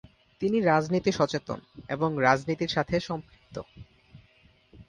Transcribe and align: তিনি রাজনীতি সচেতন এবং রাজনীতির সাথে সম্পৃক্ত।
তিনি 0.41 0.57
রাজনীতি 0.61 1.11
সচেতন 1.11 1.59
এবং 1.89 2.09
রাজনীতির 2.19 2.71
সাথে 2.71 2.95
সম্পৃক্ত। 2.99 3.55